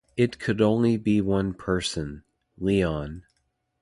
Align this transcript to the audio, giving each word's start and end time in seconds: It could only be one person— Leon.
It 0.17 0.39
could 0.39 0.61
only 0.61 0.97
be 0.97 1.21
one 1.21 1.53
person— 1.53 2.23
Leon. 2.57 3.21